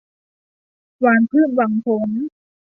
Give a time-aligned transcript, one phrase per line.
[0.99, 2.09] หว่านพืชหวังผล